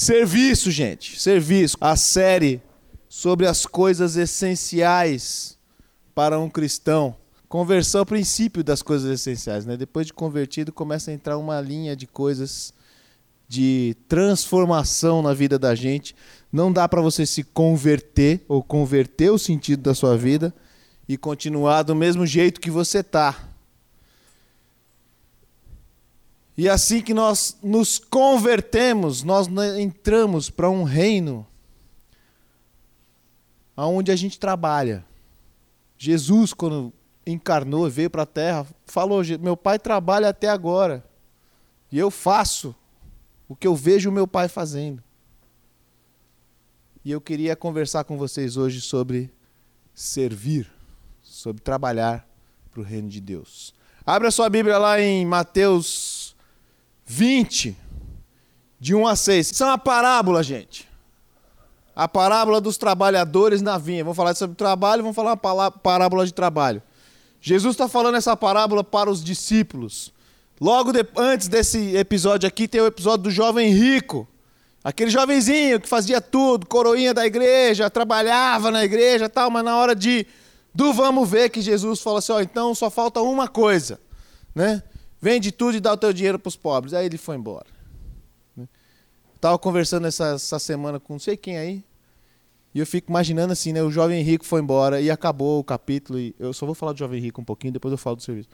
[0.00, 1.76] Serviço, gente, serviço.
[1.78, 2.62] A série
[3.06, 5.58] sobre as coisas essenciais
[6.14, 7.14] para um cristão.
[7.50, 9.76] Conversão é o princípio das coisas essenciais, né?
[9.76, 12.72] Depois de convertido, começa a entrar uma linha de coisas
[13.46, 16.16] de transformação na vida da gente.
[16.50, 20.54] Não dá para você se converter ou converter o sentido da sua vida
[21.06, 23.49] e continuar do mesmo jeito que você tá.
[26.56, 31.46] E assim que nós nos convertemos, nós entramos para um reino
[33.76, 35.04] onde a gente trabalha.
[35.96, 36.92] Jesus, quando
[37.26, 41.04] encarnou e veio para a terra, falou: Meu pai trabalha até agora,
[41.90, 42.74] e eu faço
[43.48, 45.02] o que eu vejo meu pai fazendo.
[47.04, 49.32] E eu queria conversar com vocês hoje sobre
[49.94, 50.70] servir,
[51.22, 52.28] sobre trabalhar
[52.70, 53.74] para o reino de Deus.
[54.04, 56.19] Abra sua Bíblia lá em Mateus
[57.12, 57.76] 20,
[58.78, 59.50] de 1 a 6.
[59.50, 60.88] Isso é uma parábola, gente.
[61.94, 64.04] A parábola dos trabalhadores na vinha.
[64.04, 66.80] Vamos falar sobre trabalho, vamos falar uma parábola de trabalho.
[67.40, 70.12] Jesus está falando essa parábola para os discípulos.
[70.60, 74.28] Logo de, antes desse episódio aqui, tem o episódio do jovem rico.
[74.84, 79.96] Aquele jovenzinho que fazia tudo, coroinha da igreja, trabalhava na igreja tal, mas na hora
[79.96, 80.24] de
[80.72, 84.00] do vamos ver que Jesus fala assim: ó, então só falta uma coisa,
[84.54, 84.80] né?
[85.20, 86.94] Vende tudo e dá o teu dinheiro para os pobres.
[86.94, 87.66] Aí ele foi embora.
[89.34, 91.84] Estava conversando essa, essa semana com não sei quem aí.
[92.74, 93.82] E eu fico imaginando assim, né?
[93.82, 96.18] O jovem rico foi embora e acabou o capítulo.
[96.18, 98.48] E eu só vou falar do jovem rico um pouquinho, depois eu falo do serviço.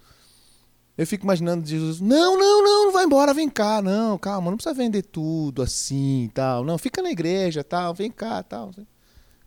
[0.97, 4.57] Eu fico imaginando Jesus, não, não, não, não vai embora, vem cá, não, calma, não
[4.57, 8.71] precisa vender tudo assim, tal, não, fica na igreja, tal, vem cá, tal,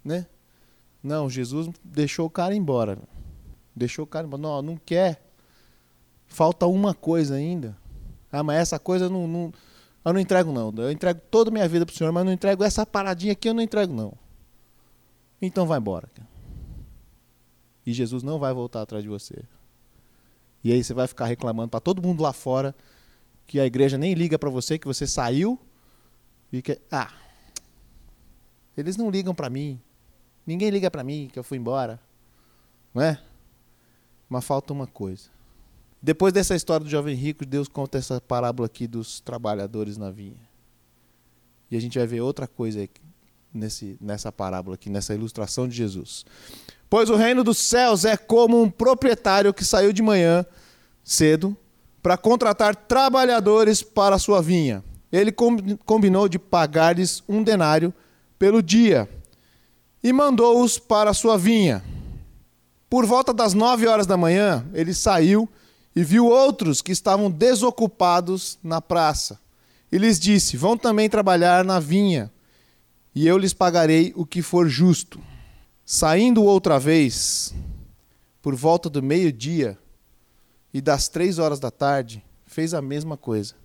[0.05, 0.27] né?
[1.01, 2.99] Não, Jesus deixou o cara embora,
[3.75, 5.28] deixou o cara embora, não, não quer,
[6.29, 7.75] Falta uma coisa ainda.
[8.31, 9.53] Ah, mas essa coisa eu não, não,
[10.05, 10.71] eu não entrego não.
[10.77, 13.49] Eu entrego toda a minha vida para o Senhor, mas não entrego essa paradinha aqui,
[13.49, 14.13] eu não entrego não.
[15.41, 16.09] Então vai embora.
[17.85, 19.43] E Jesus não vai voltar atrás de você.
[20.63, 22.75] E aí você vai ficar reclamando para todo mundo lá fora
[23.47, 25.59] que a igreja nem liga para você, que você saiu
[26.51, 27.11] e que ah,
[28.77, 29.81] eles não ligam para mim.
[30.45, 31.99] Ninguém liga para mim que eu fui embora.
[32.93, 33.19] Não é?
[34.27, 35.29] Mas falta uma coisa.
[36.01, 40.49] Depois dessa história do jovem rico, Deus conta essa parábola aqui dos trabalhadores na vinha.
[41.69, 42.87] E a gente vai ver outra coisa
[43.53, 46.25] nesse, nessa parábola aqui, nessa ilustração de Jesus.
[46.89, 50.45] Pois o reino dos céus é como um proprietário que saiu de manhã
[51.03, 51.55] cedo
[52.01, 54.83] para contratar trabalhadores para a sua vinha.
[55.11, 55.31] Ele
[55.85, 57.93] combinou de pagar-lhes um denário
[58.37, 59.09] pelo dia
[60.01, 61.83] e mandou-os para a sua vinha.
[62.89, 65.47] Por volta das nove horas da manhã, ele saiu
[65.95, 69.39] e viu outros que estavam desocupados na praça.
[69.91, 72.31] E lhes disse: Vão também trabalhar na vinha,
[73.13, 75.19] e eu lhes pagarei o que for justo.
[75.85, 77.53] Saindo outra vez,
[78.41, 79.77] por volta do meio-dia
[80.73, 83.55] e das três horas da tarde, fez a mesma coisa.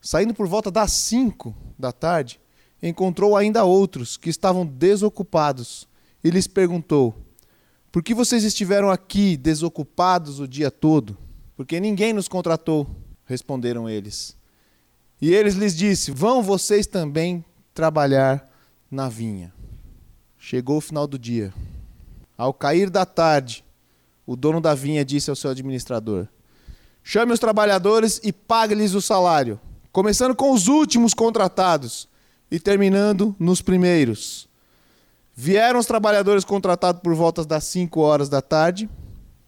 [0.00, 2.40] Saindo por volta das cinco da tarde,
[2.82, 5.88] encontrou ainda outros que estavam desocupados
[6.22, 7.14] e lhes perguntou:
[7.92, 11.16] Por que vocês estiveram aqui desocupados o dia todo?
[11.58, 12.86] Porque ninguém nos contratou,
[13.24, 14.36] responderam eles.
[15.20, 18.48] E eles lhes disse: Vão vocês também trabalhar
[18.88, 19.52] na vinha.
[20.38, 21.52] Chegou o final do dia.
[22.36, 23.64] Ao cair da tarde,
[24.24, 26.28] o dono da vinha disse ao seu administrador:
[27.02, 29.58] Chame os trabalhadores e pague-lhes o salário,
[29.90, 32.08] começando com os últimos contratados
[32.48, 34.48] e terminando nos primeiros.
[35.34, 38.88] Vieram os trabalhadores contratados por volta das 5 horas da tarde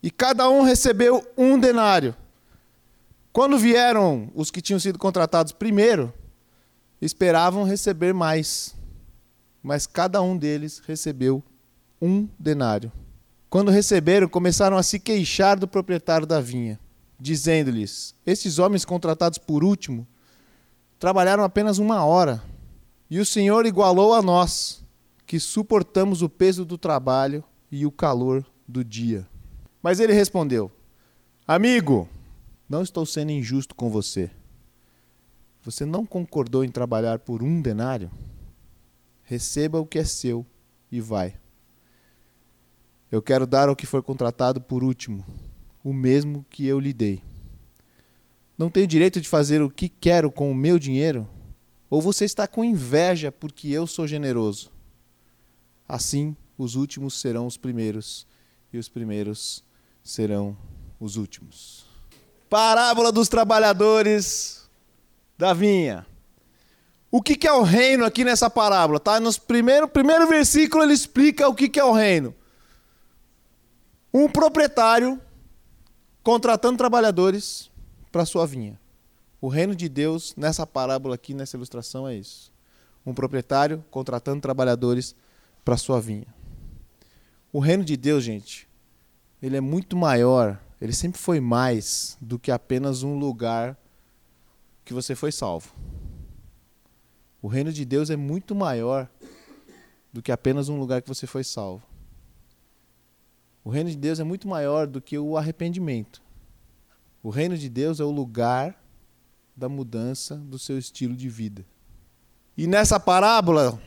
[0.02, 2.14] e cada um recebeu um denário.
[3.32, 6.12] Quando vieram os que tinham sido contratados primeiro,
[7.00, 8.74] esperavam receber mais,
[9.62, 11.42] mas cada um deles recebeu
[12.00, 12.90] um denário.
[13.48, 16.78] Quando receberam, começaram a se queixar do proprietário da vinha,
[17.18, 20.06] dizendo-lhes: Estes homens contratados por último
[20.98, 22.42] trabalharam apenas uma hora,
[23.10, 24.84] e o Senhor igualou a nós,
[25.26, 29.26] que suportamos o peso do trabalho e o calor do dia.
[29.82, 30.70] Mas ele respondeu:
[31.46, 32.08] Amigo,
[32.68, 34.30] não estou sendo injusto com você.
[35.62, 38.10] Você não concordou em trabalhar por um denário?
[39.22, 40.46] Receba o que é seu
[40.90, 41.38] e vai.
[43.10, 45.26] Eu quero dar ao que foi contratado por último,
[45.82, 47.22] o mesmo que eu lhe dei.
[48.56, 51.28] Não tenho direito de fazer o que quero com o meu dinheiro?
[51.88, 54.70] Ou você está com inveja porque eu sou generoso?
[55.88, 58.26] Assim, os últimos serão os primeiros,
[58.72, 59.64] e os primeiros
[60.02, 60.56] serão
[60.98, 61.86] os últimos.
[62.48, 64.68] Parábola dos trabalhadores
[65.38, 66.06] da vinha.
[67.10, 69.00] O que, que é o reino aqui nessa parábola?
[69.00, 69.18] Tá?
[69.18, 72.34] No primeiro, primeiro versículo ele explica o que, que é o reino.
[74.12, 75.20] Um proprietário
[76.22, 77.70] contratando trabalhadores
[78.12, 78.78] para sua vinha.
[79.40, 82.52] O reino de Deus, nessa parábola aqui, nessa ilustração, é isso.
[83.06, 85.16] Um proprietário contratando trabalhadores
[85.64, 86.26] para sua vinha.
[87.52, 88.68] O reino de Deus, gente,
[89.42, 93.78] ele é muito maior, ele sempre foi mais do que apenas um lugar
[94.84, 95.72] que você foi salvo.
[97.42, 99.08] O reino de Deus é muito maior
[100.12, 101.82] do que apenas um lugar que você foi salvo.
[103.64, 106.22] O reino de Deus é muito maior do que o arrependimento.
[107.22, 108.82] O reino de Deus é o lugar
[109.54, 111.64] da mudança do seu estilo de vida.
[112.56, 113.80] E nessa parábola,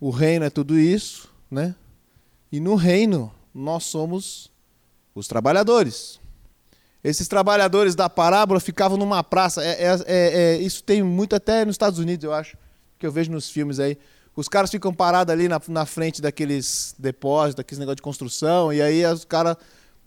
[0.00, 1.74] o reino é tudo isso, né?
[2.50, 4.50] E no reino, nós somos
[5.16, 6.20] os trabalhadores.
[7.02, 9.64] Esses trabalhadores da parábola ficavam numa praça.
[9.64, 12.56] É, é, é, é, isso tem muito até nos Estados Unidos, eu acho,
[12.98, 13.96] que eu vejo nos filmes aí.
[14.34, 18.82] Os caras ficam parados ali na, na frente daqueles depósitos, daqueles negócios de construção, e
[18.82, 19.56] aí os caras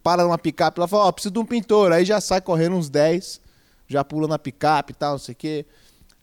[0.03, 1.91] param numa picape lá e falam, ó, oh, preciso de um pintor.
[1.91, 3.41] Aí já sai correndo uns 10,
[3.88, 5.65] já pula na picape e tal, não sei o quê.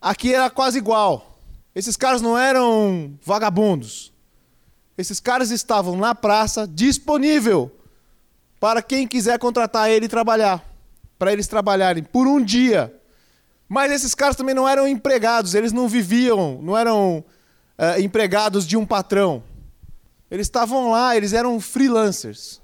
[0.00, 1.40] Aqui era quase igual.
[1.74, 4.12] Esses caras não eram vagabundos.
[4.96, 7.75] Esses caras estavam na praça, disponível
[8.66, 10.60] para quem quiser contratar ele e trabalhar.
[11.16, 12.92] Para eles trabalharem por um dia.
[13.68, 17.18] Mas esses caras também não eram empregados, eles não viviam, não eram
[17.78, 19.40] uh, empregados de um patrão.
[20.28, 22.60] Eles estavam lá, eles eram freelancers,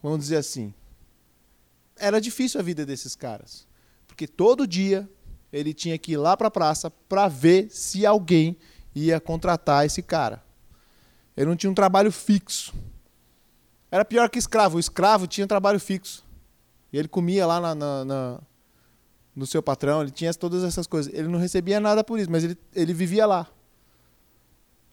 [0.00, 0.72] vamos dizer assim.
[1.96, 3.66] Era difícil a vida desses caras,
[4.06, 5.10] porque todo dia
[5.52, 8.56] ele tinha que ir lá para a praça para ver se alguém
[8.94, 10.44] ia contratar esse cara.
[11.36, 12.72] Ele não tinha um trabalho fixo.
[13.90, 14.76] Era pior que escravo.
[14.76, 16.24] O escravo tinha trabalho fixo.
[16.92, 18.40] E ele comia lá na, na, na,
[19.34, 21.12] no seu patrão, ele tinha todas essas coisas.
[21.12, 23.46] Ele não recebia nada por isso, mas ele, ele vivia lá.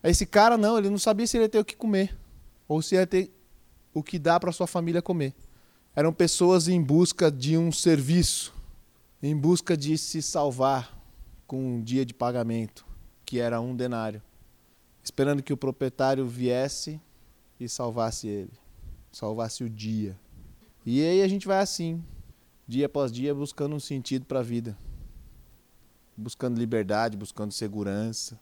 [0.04, 2.18] Esse cara não, ele não sabia se ele ia ter o que comer.
[2.68, 3.32] Ou se ia ter
[3.94, 5.34] o que dar para sua família comer.
[5.96, 8.54] Eram pessoas em busca de um serviço,
[9.22, 10.96] em busca de se salvar
[11.48, 12.86] com um dia de pagamento,
[13.26, 14.22] que era um denário
[15.08, 17.00] esperando que o proprietário viesse
[17.60, 18.52] e salvasse ele,
[19.12, 20.18] salvasse o dia.
[20.86, 22.04] E aí a gente vai assim,
[22.68, 24.78] dia após dia, buscando um sentido para a vida,
[26.16, 28.40] buscando liberdade, buscando segurança.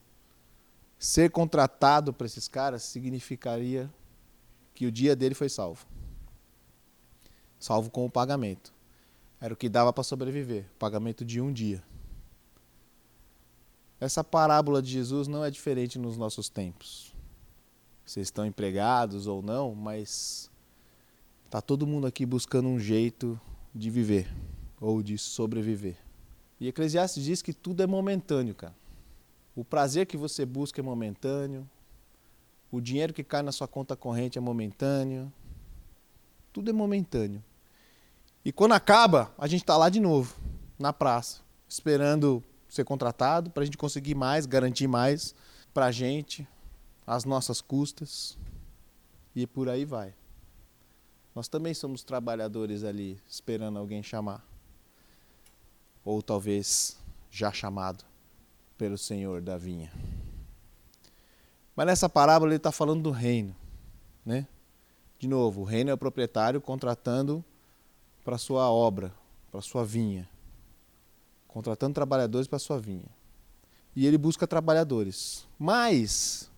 [0.97, 3.91] Ser contratado para esses caras significaria
[4.73, 5.85] que o dia dele foi salvo.
[7.59, 8.73] Salvo com o pagamento.
[9.39, 11.83] Era o que dava para sobreviver, pagamento de um dia.
[13.99, 17.15] Essa parábola de Jesus não é diferente nos nossos tempos.
[18.05, 20.51] Vocês estão empregados ou não, mas
[21.55, 23.39] está todo mundo aqui buscando um jeito
[23.73, 24.27] de viver
[24.77, 25.95] ou de sobreviver.
[26.59, 28.75] E Eclesiastes diz que tudo é momentâneo, cara.
[29.55, 31.65] O prazer que você busca é momentâneo,
[32.69, 35.31] o dinheiro que cai na sua conta corrente é momentâneo,
[36.51, 37.41] tudo é momentâneo.
[38.43, 40.35] E quando acaba, a gente está lá de novo,
[40.77, 45.33] na praça, esperando ser contratado, para a gente conseguir mais, garantir mais
[45.73, 46.45] para a gente,
[47.07, 48.37] as nossas custas,
[49.33, 50.13] e por aí vai.
[51.35, 54.43] Nós também somos trabalhadores ali, esperando alguém chamar.
[56.03, 56.97] Ou talvez
[57.29, 58.05] já chamado
[58.77, 59.91] pelo Senhor da vinha.
[61.75, 63.53] Mas nessa parábola ele está falando do reino.
[64.25, 64.47] Né?
[65.19, 67.43] De novo, o reino é o proprietário contratando
[68.23, 69.13] para sua obra,
[69.51, 70.27] para sua vinha
[71.55, 73.07] contratando trabalhadores para sua vinha.
[73.95, 75.47] E ele busca trabalhadores.
[75.57, 76.51] Mas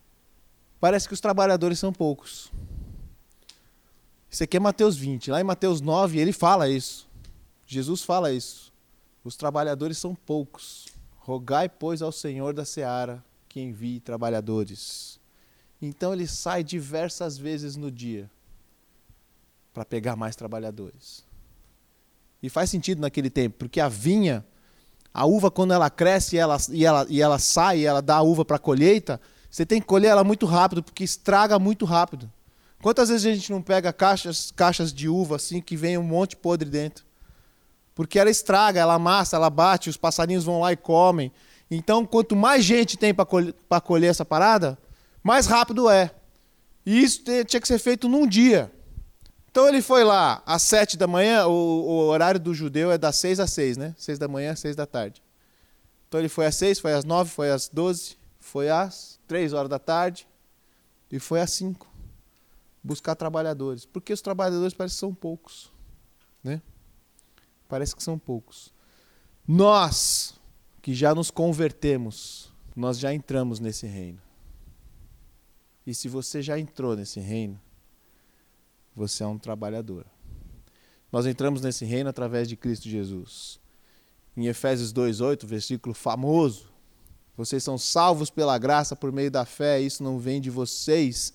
[0.80, 2.50] parece que os trabalhadores são poucos.
[4.30, 5.30] Isso aqui é Mateus 20.
[5.30, 7.08] Lá em Mateus 9 ele fala isso.
[7.66, 8.72] Jesus fala isso.
[9.24, 10.86] Os trabalhadores são poucos.
[11.18, 15.18] Rogai, pois, ao Senhor da seara que envie trabalhadores.
[15.80, 18.30] Então ele sai diversas vezes no dia
[19.72, 21.24] para pegar mais trabalhadores.
[22.42, 24.44] E faz sentido naquele tempo, porque a vinha
[25.12, 28.16] a uva, quando ela cresce e ela, e ela, e ela sai, e ela dá
[28.16, 29.20] a uva para a colheita,
[29.50, 32.30] você tem que colher ela muito rápido, porque estraga muito rápido.
[32.80, 36.36] Quantas vezes a gente não pega caixas, caixas de uva assim que vem um monte
[36.36, 37.04] podre dentro?
[37.94, 41.32] Porque ela estraga, ela amassa, ela bate, os passarinhos vão lá e comem.
[41.68, 43.54] Então, quanto mais gente tem para colher,
[43.84, 44.78] colher essa parada,
[45.22, 46.10] mais rápido é.
[46.86, 48.72] E isso tinha que ser feito num dia.
[49.50, 53.16] Então ele foi lá às sete da manhã, o, o, horário do judeu é das
[53.16, 53.94] seis às seis, né?
[53.98, 55.20] Seis da manhã, seis da tarde.
[56.06, 59.68] Então ele foi às seis, foi às nove, foi às doze, foi às três horas
[59.68, 60.28] da tarde
[61.10, 61.88] e foi às cinco.
[62.82, 63.84] Buscar trabalhadores.
[63.84, 65.72] Porque os trabalhadores parecem que são poucos.
[66.42, 66.62] Né?
[67.68, 68.72] Parece que são poucos.
[69.46, 70.38] Nós,
[70.80, 74.20] que já nos convertemos, nós já entramos nesse reino.
[75.86, 77.60] E se você já entrou nesse reino,
[78.94, 80.04] você é um trabalhador.
[81.10, 83.58] Nós entramos nesse reino através de Cristo Jesus.
[84.36, 86.70] Em Efésios 2:8, versículo famoso,
[87.36, 91.32] vocês são salvos pela graça por meio da fé, isso não vem de vocês,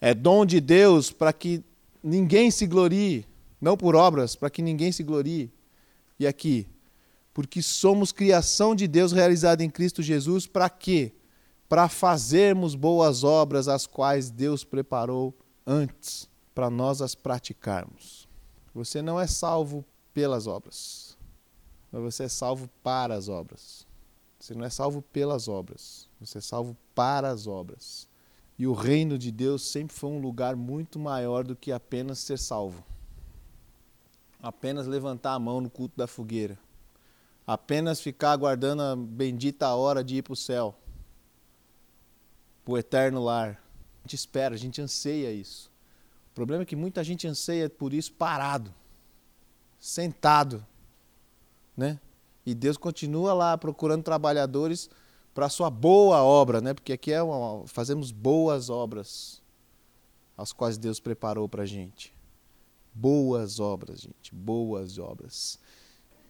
[0.00, 1.62] é dom de Deus para que
[2.02, 3.26] ninguém se glorie,
[3.60, 5.52] não por obras, para que ninguém se glorie.
[6.18, 6.66] E aqui,
[7.34, 11.12] porque somos criação de Deus realizada em Cristo Jesus, para quê?
[11.68, 18.28] Para fazermos boas obras, as quais Deus preparou antes, para nós as praticarmos.
[18.74, 21.16] Você não é salvo pelas obras,
[21.92, 23.86] mas você é salvo para as obras.
[24.38, 28.09] Você não é salvo pelas obras, você é salvo para as obras.
[28.60, 32.38] E o reino de Deus sempre foi um lugar muito maior do que apenas ser
[32.38, 32.84] salvo.
[34.40, 36.56] Apenas levantar a mão no culto da fogueira
[37.52, 40.72] apenas ficar aguardando a bendita hora de ir para o céu,
[42.64, 43.60] para o eterno lar.
[43.98, 45.68] A gente espera, a gente anseia isso.
[46.30, 48.72] O problema é que muita gente anseia por isso parado,
[49.80, 50.64] sentado,
[51.76, 51.98] né?
[52.46, 54.88] E Deus continua lá procurando trabalhadores
[55.40, 56.74] para a sua boa obra, né?
[56.74, 59.40] Porque aqui é uma, fazemos boas obras,
[60.36, 62.14] as quais Deus preparou para a gente.
[62.92, 65.58] Boas obras, gente, boas obras.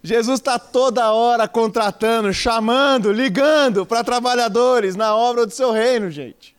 [0.00, 6.54] Jesus está toda hora contratando, chamando, ligando para trabalhadores na obra do seu reino, gente.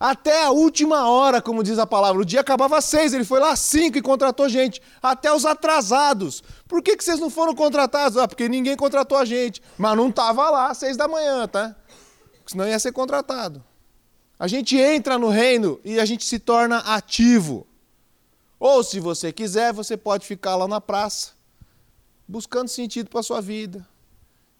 [0.00, 2.22] Até a última hora, como diz a palavra.
[2.22, 4.80] O dia acabava às seis, ele foi lá às cinco e contratou gente.
[5.02, 6.42] Até os atrasados.
[6.68, 8.16] Por que, que vocês não foram contratados?
[8.16, 9.60] Ah, porque ninguém contratou a gente.
[9.76, 11.74] Mas não estava lá às seis da manhã, tá?
[12.46, 13.62] Senão ia ser contratado.
[14.38, 17.66] A gente entra no reino e a gente se torna ativo.
[18.60, 21.38] Ou, se você quiser, você pode ficar lá na praça
[22.28, 23.88] buscando sentido para a sua vida,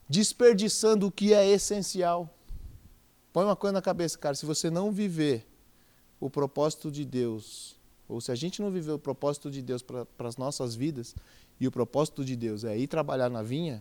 [0.09, 2.35] desperdiçando o que é essencial.
[3.39, 5.47] Põe uma coisa na cabeça, cara, se você não viver
[6.19, 7.79] o propósito de Deus,
[8.09, 11.15] ou se a gente não viver o propósito de Deus para as nossas vidas,
[11.61, 13.81] e o propósito de Deus é ir trabalhar na vinha,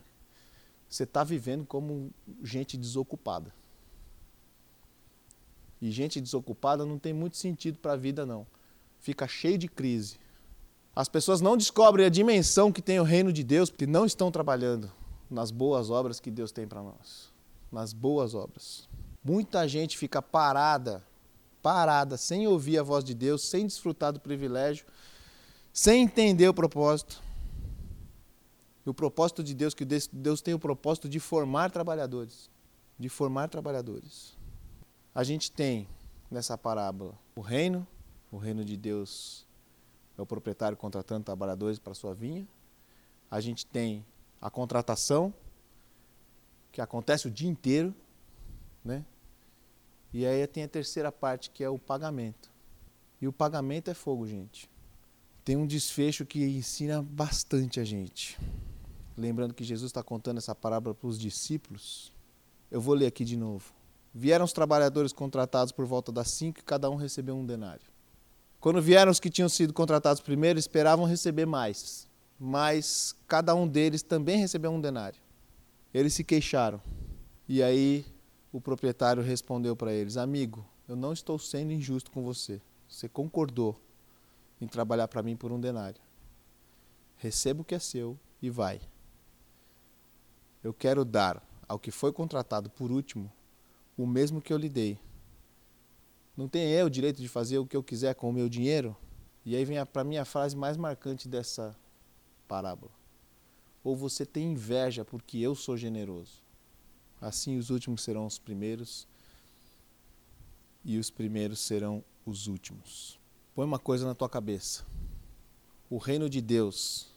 [0.88, 2.12] você está vivendo como
[2.44, 3.52] gente desocupada.
[5.82, 8.46] E gente desocupada não tem muito sentido para a vida, não.
[9.00, 10.20] Fica cheio de crise.
[10.96, 14.32] As pessoas não descobrem a dimensão que tem o reino de Deus porque não estão
[14.32, 14.92] trabalhando
[15.28, 17.34] nas boas obras que Deus tem para nós.
[17.72, 18.88] Nas boas obras.
[19.28, 21.04] Muita gente fica parada,
[21.62, 24.86] parada, sem ouvir a voz de Deus, sem desfrutar do privilégio,
[25.74, 27.22] sem entender o propósito.
[28.86, 32.50] E o propósito de Deus, que Deus tem o propósito de formar trabalhadores.
[32.98, 34.38] De formar trabalhadores.
[35.14, 35.90] A gente tem
[36.32, 37.86] nessa parábola o reino,
[38.32, 39.46] o reino de Deus
[40.18, 42.48] é o proprietário contratando trabalhadores para sua vinha.
[43.30, 44.06] A gente tem
[44.42, 45.34] a contratação,
[46.72, 47.94] que acontece o dia inteiro,
[48.86, 49.04] né?
[50.14, 52.50] E aí tem a terceira parte, que é o pagamento.
[53.22, 54.70] E o pagamento é fogo, gente.
[55.44, 58.38] Tem um desfecho que ensina bastante a gente.
[59.18, 62.12] Lembrando que Jesus está contando essa parábola para os discípulos.
[62.70, 63.74] Eu vou ler aqui de novo.
[64.14, 67.86] Vieram os trabalhadores contratados por volta das cinco e cada um recebeu um denário.
[68.60, 72.08] Quando vieram os que tinham sido contratados primeiro, esperavam receber mais,
[72.40, 75.20] mas cada um deles também recebeu um denário.
[75.94, 76.82] Eles se queixaram.
[77.48, 78.06] E aí
[78.58, 82.62] o proprietário respondeu para eles: Amigo, eu não estou sendo injusto com você.
[82.90, 83.80] Você concordou
[84.60, 86.02] em trabalhar para mim por um denário.
[87.18, 88.82] Receba o que é seu e vai.
[90.64, 93.32] Eu quero dar ao que foi contratado por último
[93.98, 95.00] o mesmo que eu lhe dei
[96.38, 98.96] não tenho eu o direito de fazer o que eu quiser com o meu dinheiro?
[99.44, 101.76] E aí vem para mim a frase mais marcante dessa
[102.48, 102.92] parábola.
[103.84, 106.44] Ou você tem inveja porque eu sou generoso.
[107.20, 109.08] Assim os últimos serão os primeiros
[110.86, 113.20] e os primeiros serão os últimos.
[113.56, 114.86] Põe uma coisa na tua cabeça.
[115.90, 117.08] O reino de Deus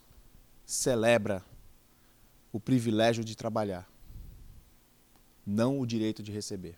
[0.65, 1.45] celebra
[2.53, 3.89] o privilégio de trabalhar,
[5.45, 6.77] não o direito de receber.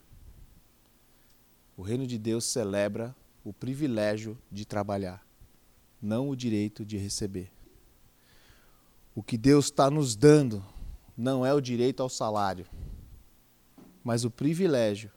[1.77, 3.15] O reino de Deus celebra
[3.45, 5.25] o privilégio de trabalhar,
[6.01, 7.51] não o direito de receber.
[9.15, 10.65] O que Deus está nos dando
[11.17, 12.67] não é o direito ao salário,
[14.03, 15.11] mas o privilégio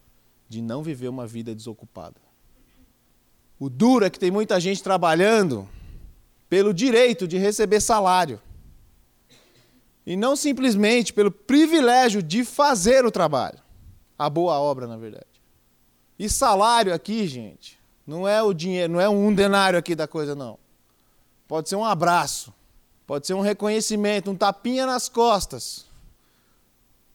[0.48, 2.22] de não viver uma vida desocupada.
[3.60, 5.68] O duro é que tem muita gente trabalhando
[6.50, 8.40] pelo direito de receber salário.
[10.06, 13.60] E não simplesmente pelo privilégio de fazer o trabalho.
[14.18, 15.26] A boa obra, na verdade.
[16.18, 20.36] E salário aqui, gente, não é o dinheiro, não é um denário aqui da coisa,
[20.36, 20.60] não.
[21.48, 22.54] Pode ser um abraço,
[23.06, 25.85] pode ser um reconhecimento, um tapinha nas costas.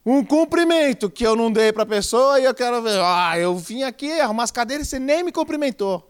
[0.04, 3.56] Um cumprimento que eu não dei para a pessoa e eu quero ver, ah, eu
[3.56, 6.06] vim aqui arrumar as cadeiras e você nem me cumprimentou.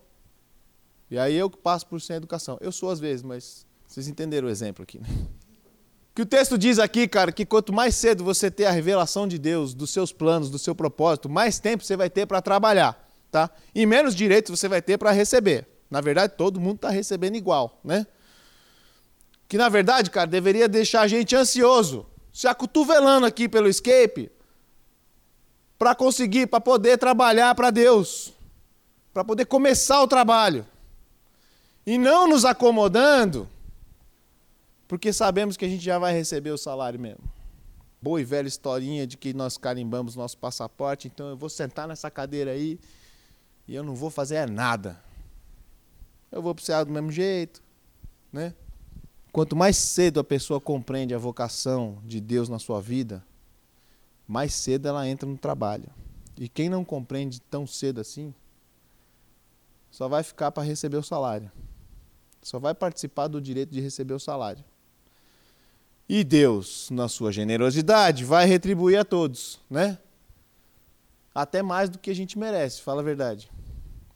[1.10, 2.56] E aí eu passo por sem educação.
[2.60, 4.98] Eu sou às vezes, mas vocês entenderam o exemplo aqui.
[4.98, 5.08] Né?
[6.14, 9.38] que o texto diz aqui, cara, que quanto mais cedo você ter a revelação de
[9.38, 13.48] Deus, dos seus planos, do seu propósito, mais tempo você vai ter para trabalhar, tá?
[13.74, 15.66] E menos direitos você vai ter para receber.
[15.90, 18.06] Na verdade, todo mundo está recebendo igual, né?
[19.48, 24.30] Que na verdade, cara, deveria deixar a gente ansioso se acotovelando aqui pelo escape
[25.78, 28.32] para conseguir, para poder trabalhar para Deus,
[29.12, 30.66] para poder começar o trabalho.
[31.86, 33.48] E não nos acomodando,
[34.86, 37.24] porque sabemos que a gente já vai receber o salário mesmo.
[38.02, 42.10] Boa e velha historinha de que nós carimbamos nosso passaporte, então eu vou sentar nessa
[42.10, 42.78] cadeira aí
[43.66, 45.02] e eu não vou fazer nada.
[46.30, 47.62] Eu vou precisar do mesmo jeito,
[48.32, 48.54] né?
[49.32, 53.24] Quanto mais cedo a pessoa compreende a vocação de Deus na sua vida,
[54.26, 55.88] mais cedo ela entra no trabalho.
[56.36, 58.34] E quem não compreende tão cedo assim,
[59.90, 61.50] só vai ficar para receber o salário.
[62.42, 64.64] Só vai participar do direito de receber o salário.
[66.08, 69.96] E Deus, na sua generosidade, vai retribuir a todos, né?
[71.32, 73.48] Até mais do que a gente merece, fala a verdade.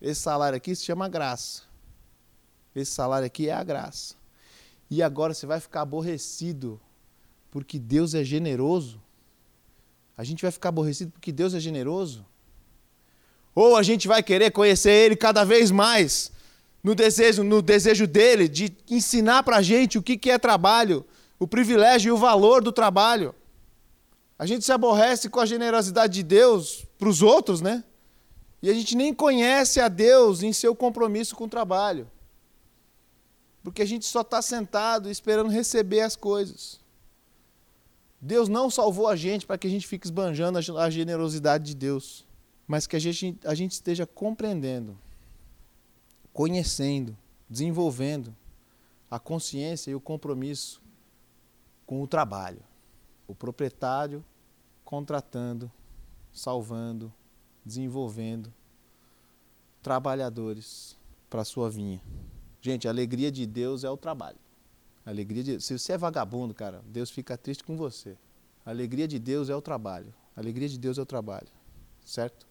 [0.03, 1.63] Esse salário aqui se chama graça.
[2.75, 4.24] Esse salário aqui é a graça
[4.91, 6.81] e agora você vai ficar aborrecido
[7.51, 9.01] porque Deus é generoso?
[10.17, 12.25] A gente vai ficar aborrecido porque Deus é generoso?
[13.55, 16.33] Ou a gente vai querer conhecer Ele cada vez mais
[16.83, 21.05] no desejo, no desejo dele de ensinar para a gente o que, que é trabalho,
[21.39, 23.35] o privilégio e o valor do trabalho?
[24.39, 27.85] A gente se aborrece com a generosidade de Deus para os outros, né?
[28.61, 32.11] E a gente nem conhece a Deus em seu compromisso com o trabalho
[33.65, 36.79] porque a gente só está sentado esperando receber as coisas.
[38.21, 42.27] Deus não salvou a gente para que a gente fique esbanjando a generosidade de Deus,
[42.67, 44.99] mas que a gente, a gente esteja compreendendo,
[46.33, 47.17] conhecendo,
[47.49, 48.37] desenvolvendo
[49.11, 50.83] a consciência e o compromisso
[51.87, 52.63] com o trabalho.
[53.27, 54.23] O proprietário
[54.85, 55.73] contratando,
[56.33, 57.11] salvando,
[57.65, 58.53] desenvolvendo
[59.83, 60.99] trabalhadores
[61.31, 62.03] para a sua vinha.
[62.65, 64.39] Gente, a alegria de Deus é o trabalho.
[65.05, 65.61] A alegria de...
[65.61, 68.17] Se você é vagabundo, cara, Deus fica triste com você.
[68.65, 70.15] A alegria de Deus é o trabalho.
[70.35, 71.49] A alegria de Deus é o trabalho.
[72.07, 72.47] Certo?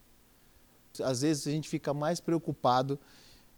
[1.04, 3.00] Às vezes a gente fica mais preocupado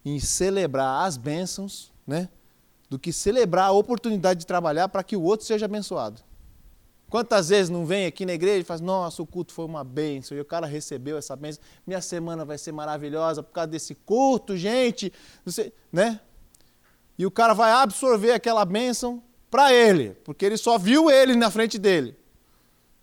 [0.02, 2.26] em celebrar as bênçãos, né?
[2.88, 6.22] Do que celebrar a oportunidade de trabalhar para que o outro seja abençoado.
[7.10, 10.34] Quantas vezes não vem aqui na igreja e faz, nossa, o culto foi uma bênção,
[10.34, 14.56] e o cara recebeu essa bênção, minha semana vai ser maravilhosa por causa desse culto,
[14.56, 15.12] gente,
[15.44, 16.20] você, né?
[17.18, 21.50] E o cara vai absorver aquela bênção para ele, porque ele só viu ele na
[21.50, 22.16] frente dele.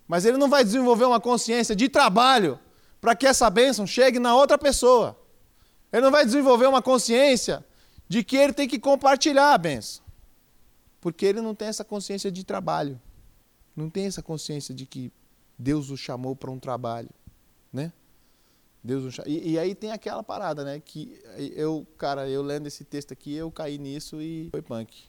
[0.08, 2.60] Mas ele não vai desenvolver uma consciência de trabalho
[3.02, 5.18] para que essa bênção chegue na outra pessoa.
[5.92, 7.66] Ele não vai desenvolver uma consciência
[8.08, 10.04] de que ele tem que compartilhar a bênção.
[11.02, 13.00] Porque ele não tem essa consciência de trabalho.
[13.76, 15.12] Não tem essa consciência de que
[15.58, 17.10] Deus o chamou para um trabalho,
[17.72, 17.92] né?
[18.84, 20.78] Deus e, e, aí tem aquela parada, né?
[20.78, 21.18] Que
[21.56, 25.06] eu, cara, eu lendo esse texto aqui, eu caí nisso e foi punk.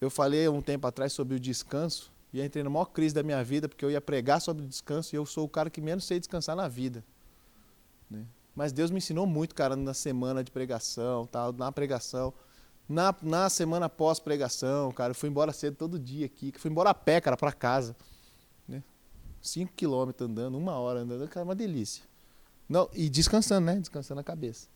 [0.00, 3.44] Eu falei um tempo atrás sobre o descanso e entrei na maior crise da minha
[3.44, 6.18] vida porque eu ia pregar sobre descanso e eu sou o cara que menos sei
[6.18, 7.04] descansar na vida.
[8.10, 8.24] Né?
[8.54, 12.32] Mas Deus me ensinou muito, cara, na semana de pregação, tal, na pregação.
[12.88, 16.94] Na, na semana pós-pregação, cara, eu fui embora cedo todo dia aqui, fui embora a
[16.94, 17.94] pé, cara, para casa.
[18.66, 18.82] Né?
[19.42, 22.02] Cinco quilômetros andando, uma hora andando, cara, uma delícia.
[22.68, 23.76] Não, e descansando, né?
[23.76, 24.68] Descansando a cabeça.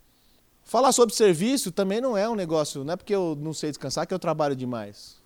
[0.64, 4.06] Falar sobre serviço também não é um negócio, não é porque eu não sei descansar
[4.06, 5.20] que eu trabalho demais.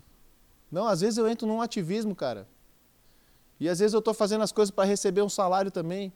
[0.70, 2.48] Não, às vezes eu entro num ativismo, cara.
[3.60, 6.12] E às vezes eu estou fazendo as coisas para receber um salário também.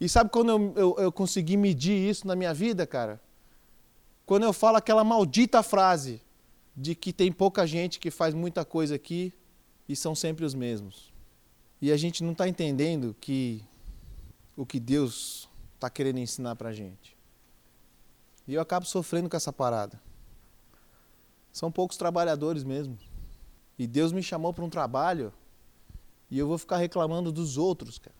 [0.00, 3.20] E sabe quando eu, eu, eu consegui medir isso na minha vida, cara?
[4.24, 6.22] Quando eu falo aquela maldita frase
[6.76, 9.32] de que tem pouca gente que faz muita coisa aqui
[9.88, 11.12] e são sempre os mesmos.
[11.80, 13.64] E a gente não está entendendo que
[14.56, 15.48] o que Deus
[15.82, 17.16] está querendo ensinar para a gente.
[18.46, 20.00] E eu acabo sofrendo com essa parada.
[21.52, 22.96] São poucos trabalhadores mesmo.
[23.76, 25.32] E Deus me chamou para um trabalho
[26.30, 28.14] e eu vou ficar reclamando dos outros, cara.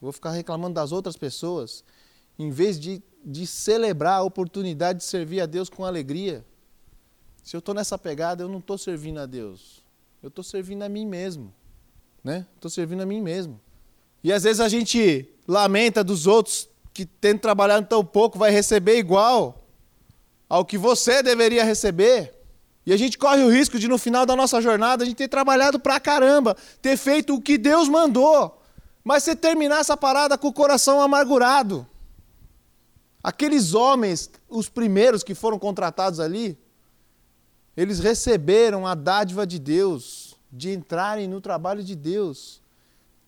[0.00, 1.82] Vou ficar reclamando das outras pessoas,
[2.38, 6.44] em vez de, de celebrar a oportunidade de servir a Deus com alegria.
[7.42, 9.82] Se eu estou nessa pegada, eu não estou servindo a Deus.
[10.22, 11.52] Eu estou servindo a mim mesmo.
[12.22, 12.46] Né?
[12.54, 13.60] Estou servindo a mim mesmo.
[14.22, 18.98] E às vezes a gente lamenta dos outros que tendo trabalhado tão pouco vai receber
[18.98, 19.62] igual
[20.48, 22.34] ao que você deveria receber.
[22.86, 25.28] E a gente corre o risco de, no final da nossa jornada, a gente ter
[25.28, 28.62] trabalhado pra caramba, ter feito o que Deus mandou,
[29.02, 31.86] mas você terminar essa parada com o coração amargurado.
[33.22, 36.56] Aqueles homens, os primeiros que foram contratados ali,
[37.76, 42.62] eles receberam a dádiva de Deus, de entrarem no trabalho de Deus.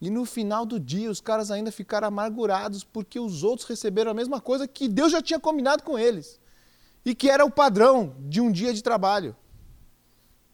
[0.01, 4.15] E no final do dia, os caras ainda ficaram amargurados porque os outros receberam a
[4.15, 6.41] mesma coisa que Deus já tinha combinado com eles.
[7.05, 9.35] E que era o padrão de um dia de trabalho.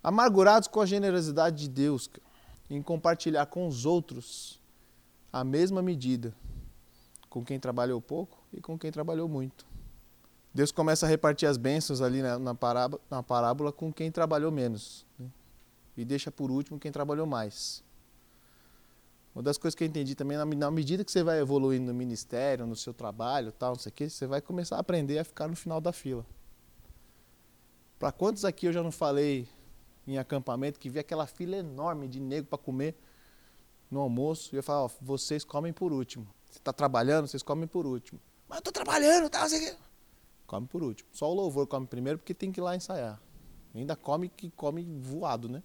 [0.02, 2.08] Amargurados com a generosidade de Deus,
[2.70, 4.60] em compartilhar com os outros
[5.32, 6.34] a mesma medida,
[7.28, 9.66] com quem trabalhou pouco e com quem trabalhou muito.
[10.54, 14.52] Deus começa a repartir as bênçãos ali na, na, parábola, na parábola com quem trabalhou
[14.52, 15.04] menos.
[15.18, 15.26] Né?
[15.96, 17.83] E deixa por último quem trabalhou mais.
[19.34, 21.94] Uma das coisas que eu entendi também, na, na medida que você vai evoluindo no
[21.94, 25.24] ministério, no seu trabalho, tal, não sei o quê, você vai começar a aprender a
[25.24, 26.24] ficar no final da fila.
[27.98, 29.48] Para quantos aqui eu já não falei
[30.06, 32.94] em acampamento que vi aquela fila enorme de negro para comer
[33.90, 36.26] no almoço e eu falo, vocês comem por último.
[36.44, 38.20] Você está trabalhando, vocês comem por último.
[38.48, 39.76] Mas eu estou trabalhando, tá, sei
[40.46, 41.08] Come por último.
[41.12, 43.20] Só o louvor come primeiro porque tem que ir lá ensaiar.
[43.74, 45.62] Ainda come que come voado, né?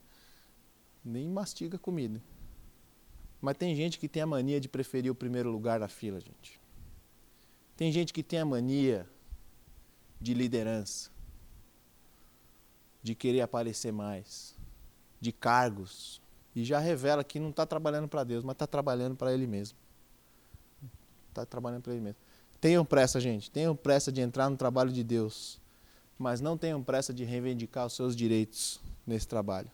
[1.03, 2.21] Nem mastiga comida.
[3.41, 6.59] Mas tem gente que tem a mania de preferir o primeiro lugar na fila, gente.
[7.75, 9.07] Tem gente que tem a mania
[10.19, 11.09] de liderança,
[13.01, 14.55] de querer aparecer mais,
[15.21, 16.21] de cargos,
[16.53, 19.77] e já revela que não está trabalhando para Deus, mas está trabalhando para Ele mesmo.
[21.29, 22.19] Está trabalhando para Ele mesmo.
[22.59, 23.49] Tenham pressa, gente.
[23.49, 25.61] Tenham pressa de entrar no trabalho de Deus.
[26.17, 29.71] Mas não tenham pressa de reivindicar os seus direitos nesse trabalho.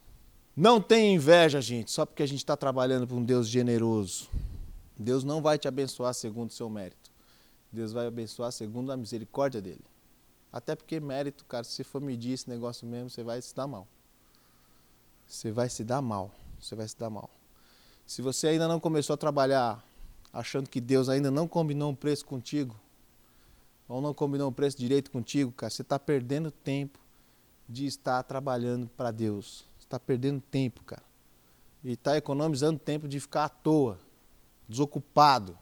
[0.55, 4.29] Não tenha inveja, gente, só porque a gente está trabalhando para um Deus generoso.
[4.97, 7.11] Deus não vai te abençoar segundo o seu mérito.
[7.69, 9.83] Deus vai abençoar segundo a misericórdia dele.
[10.53, 13.85] Até porque mérito, cara, se for medir esse negócio mesmo, você vai se dar mal.
[15.27, 16.31] Você vai se dar mal.
[16.61, 17.29] Você vai se dar mal.
[18.07, 19.83] Se você ainda não começou a trabalhar
[20.31, 22.79] achando que Deus ainda não combinou um preço contigo,
[23.89, 26.97] ou não combinou um preço direito contigo, cara, você está perdendo tempo
[27.67, 29.65] de estar trabalhando para Deus.
[29.85, 31.03] Você está perdendo tempo, cara.
[31.83, 33.99] E está economizando tempo de ficar à toa,
[34.67, 35.55] desocupado.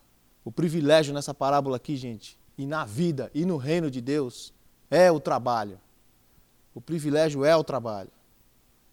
[0.46, 4.54] O privilégio nessa parábola aqui, gente, e na vida e no reino de Deus,
[4.90, 5.78] é o trabalho.
[6.74, 8.10] O privilégio é o trabalho.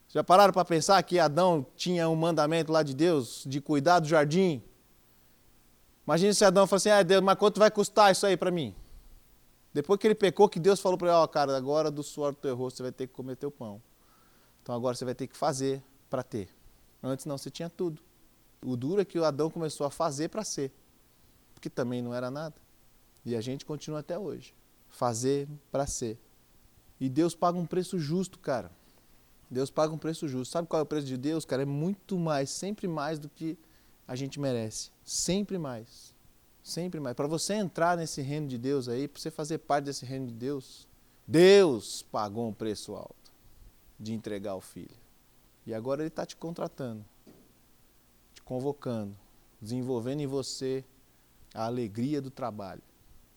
[0.09, 4.09] Já pararam para pensar que Adão tinha um mandamento lá de Deus de cuidar do
[4.09, 4.61] jardim?
[6.05, 8.75] Imagina se Adão falasse assim, ah, Deus, mas quanto vai custar isso aí para mim?
[9.73, 12.33] Depois que ele pecou, que Deus falou para ele, ó, oh, cara, agora do suor
[12.33, 13.81] do teu rosto você vai ter que comer teu pão.
[14.61, 16.49] Então agora você vai ter que fazer para ter.
[17.01, 18.01] Antes não, você tinha tudo.
[18.63, 20.71] O duro é que o Adão começou a fazer para ser.
[21.53, 22.55] Porque também não era nada.
[23.25, 24.53] E a gente continua até hoje.
[24.89, 26.19] Fazer para ser.
[26.99, 28.71] E Deus paga um preço justo, cara.
[29.49, 30.51] Deus paga um preço justo.
[30.51, 31.63] Sabe qual é o preço de Deus, cara?
[31.63, 33.57] É muito mais, sempre mais do que
[34.07, 34.91] a gente merece.
[35.03, 36.13] Sempre mais.
[36.63, 37.15] Sempre mais.
[37.15, 40.33] Para você entrar nesse reino de Deus aí, para você fazer parte desse reino de
[40.33, 40.87] Deus,
[41.27, 43.20] Deus pagou um preço alto
[44.01, 44.89] de entregar o filho.
[45.65, 47.05] E agora ele está te contratando,
[48.33, 49.15] te convocando,
[49.61, 50.83] desenvolvendo em você
[51.53, 52.81] a alegria do trabalho.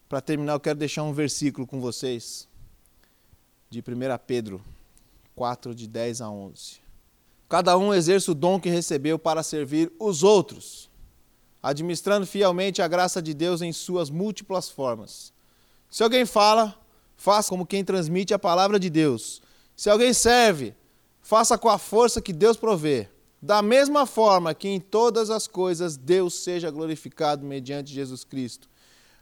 [0.09, 2.49] Para terminar, eu quero deixar um versículo com vocês,
[3.69, 3.83] de 1
[4.27, 4.63] Pedro
[5.35, 6.81] 4, de 10 a 11.
[7.49, 10.91] Cada um exerce o dom que recebeu para servir os outros,
[11.63, 15.33] administrando fielmente a graça de Deus em suas múltiplas formas.
[15.91, 16.79] Se alguém fala,
[17.17, 19.43] faça como quem transmite a palavra de Deus.
[19.77, 20.75] Se alguém serve,
[21.21, 23.09] faça com a força que Deus provê.
[23.43, 28.69] Da mesma forma que em todas as coisas Deus seja glorificado mediante Jesus Cristo,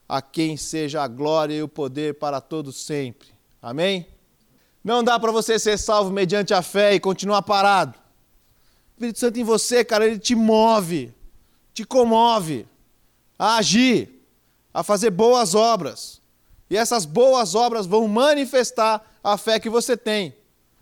[0.08, 3.28] a quem seja a glória e o poder para todos sempre.
[3.60, 4.06] Amém?
[4.84, 7.98] Não dá para você ser salvo mediante a fé e continuar parado.
[8.92, 11.12] Espírito Santo em você, cara, ele te move,
[11.74, 12.66] te comove
[13.36, 14.24] a agir,
[14.72, 16.20] a fazer boas obras.
[16.70, 20.34] E essas boas obras vão manifestar a fé que você tem.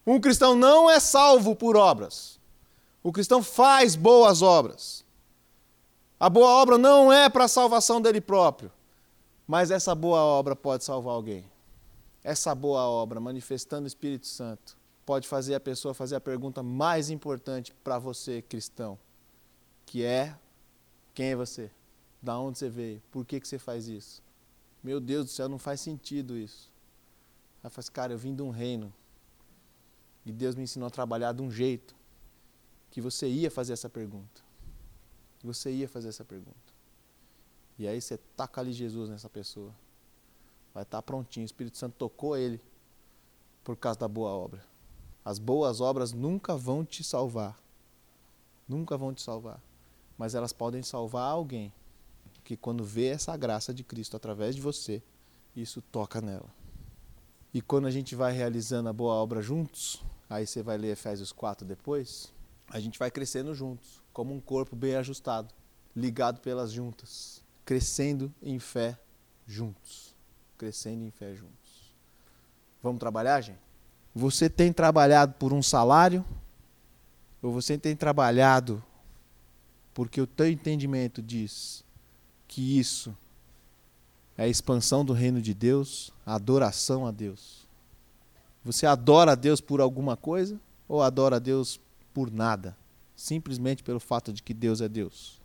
[0.07, 2.41] Um cristão não é salvo por obras.
[3.03, 5.05] O cristão faz boas obras.
[6.19, 8.71] A boa obra não é para a salvação dele próprio,
[9.47, 11.51] mas essa boa obra pode salvar alguém.
[12.23, 17.09] Essa boa obra, manifestando o Espírito Santo, pode fazer a pessoa fazer a pergunta mais
[17.09, 18.99] importante para você, cristão,
[19.87, 20.37] que é:
[21.15, 21.71] quem é você?
[22.21, 23.03] Da onde você veio?
[23.11, 24.23] Por que, que você faz isso?
[24.83, 26.71] Meu Deus do céu, não faz sentido isso.
[27.65, 28.93] Aí faz, cara, eu vim de um reino
[30.25, 31.95] e Deus me ensinou a trabalhar de um jeito
[32.91, 34.43] que você ia fazer essa pergunta.
[35.43, 36.59] Você ia fazer essa pergunta.
[37.79, 39.75] E aí você taca ali Jesus nessa pessoa.
[40.75, 41.45] Vai estar prontinho.
[41.45, 42.61] O Espírito Santo tocou ele
[43.65, 44.63] por causa da boa obra.
[45.25, 47.59] As boas obras nunca vão te salvar.
[48.69, 49.63] Nunca vão te salvar.
[50.19, 51.73] Mas elas podem salvar alguém
[52.45, 55.03] que, quando vê essa graça de Cristo através de você,
[55.57, 56.60] isso toca nela.
[57.53, 61.33] E quando a gente vai realizando a boa obra juntos, aí você vai ler Efésios
[61.33, 62.33] 4 depois,
[62.69, 65.53] a gente vai crescendo juntos, como um corpo bem ajustado,
[65.95, 68.99] ligado pelas juntas, crescendo em fé
[69.47, 70.15] juntos.
[70.57, 71.95] Crescendo em fé juntos.
[72.83, 73.59] Vamos trabalhar, gente?
[74.15, 76.25] Você tem trabalhado por um salário?
[77.43, 78.83] Ou você tem trabalhado
[79.93, 81.85] porque o teu entendimento diz
[82.47, 83.17] que isso
[84.41, 87.69] é a expansão do reino de Deus, a adoração a Deus?
[88.65, 91.79] Você adora a Deus por alguma coisa ou adora a Deus
[92.15, 92.75] por nada?
[93.15, 95.39] Simplesmente pelo fato de que Deus é Deus.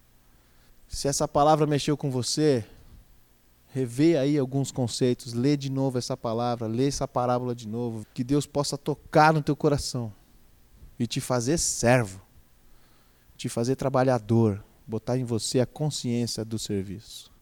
[0.88, 2.66] Se essa palavra mexeu com você,
[3.74, 8.24] rever aí alguns conceitos, lê de novo essa palavra, lê essa parábola de novo, que
[8.24, 10.10] Deus possa tocar no teu coração
[10.98, 12.22] e te fazer servo,
[13.36, 17.35] te fazer trabalhador, botar em você a consciência do serviço.